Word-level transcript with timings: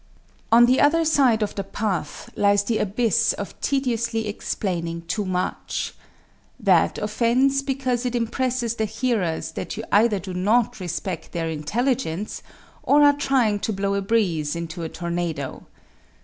On 0.51 0.65
the 0.65 0.81
other 0.81 1.05
side 1.05 1.43
of 1.43 1.53
the 1.53 1.63
path 1.63 2.31
lies 2.35 2.63
the 2.63 2.79
abyss 2.79 3.33
of 3.33 3.61
tediously 3.61 4.27
explaining 4.27 5.03
too 5.03 5.25
much. 5.27 5.93
That 6.59 6.97
offends 6.97 7.61
because 7.61 8.03
it 8.03 8.15
impresses 8.15 8.77
the 8.77 8.85
hearers 8.85 9.51
that 9.51 9.77
you 9.77 9.83
either 9.91 10.17
do 10.17 10.33
not 10.33 10.79
respect 10.79 11.33
their 11.33 11.49
intelligence 11.51 12.41
or 12.81 13.03
are 13.03 13.13
trying 13.15 13.59
to 13.59 13.71
blow 13.71 13.93
a 13.93 14.01
breeze 14.01 14.55
into 14.55 14.81
a 14.81 14.89
tornado. 14.89 15.67